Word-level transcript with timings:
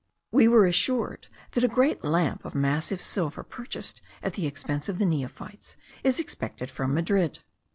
We 0.31 0.47
were 0.47 0.65
assured 0.65 1.27
that 1.51 1.63
a 1.63 1.67
great 1.67 2.03
lamp 2.03 2.43
of 2.43 2.55
massive 2.55 3.03
silver, 3.03 3.43
purchased 3.43 4.01
at 4.23 4.33
the 4.33 4.47
expense 4.47 4.89
of 4.89 4.97
the 4.97 5.05
neophytes, 5.05 5.77
is 6.03 6.19
expected 6.19 6.71
from 6.71 6.95
Madrid. 6.95 7.37